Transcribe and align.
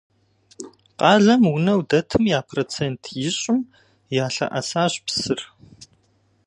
Къалэм 0.99 1.41
унэу 1.53 1.81
дэтым 1.89 2.23
я 2.39 2.41
процент 2.51 3.01
ищӏым 3.27 3.59
ялъэӀэсащ 4.25 4.93
псыр. 5.05 5.41